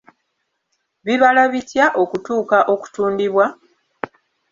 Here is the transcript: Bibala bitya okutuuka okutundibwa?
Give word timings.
Bibala 1.05 1.43
bitya 1.51 1.85
okutuuka 2.01 2.57
okutundibwa? 2.73 3.45